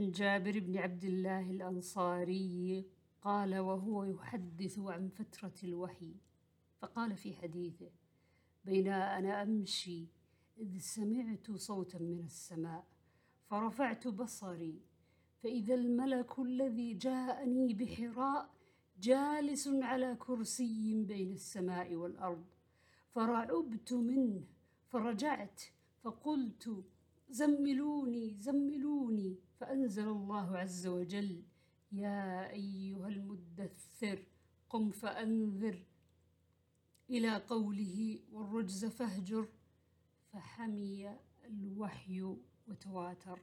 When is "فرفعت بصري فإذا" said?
13.46-15.74